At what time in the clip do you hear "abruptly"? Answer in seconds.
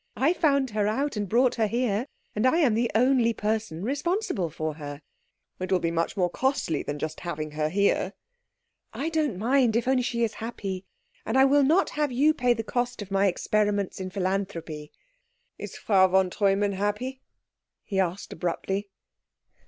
18.33-18.89